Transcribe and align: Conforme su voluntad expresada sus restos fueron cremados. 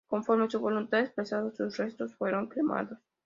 Conforme 0.07 0.49
su 0.49 0.59
voluntad 0.59 1.01
expresada 1.01 1.51
sus 1.51 1.77
restos 1.77 2.15
fueron 2.15 2.47
cremados. 2.47 2.97